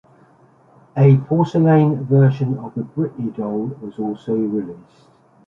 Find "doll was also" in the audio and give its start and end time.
3.37-4.33